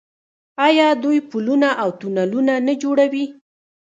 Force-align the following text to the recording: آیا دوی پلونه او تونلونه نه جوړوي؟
آیا 0.67 0.87
دوی 1.03 1.19
پلونه 1.29 1.69
او 1.81 1.89
تونلونه 1.99 2.53
نه 2.67 2.73
جوړوي؟ 2.83 3.25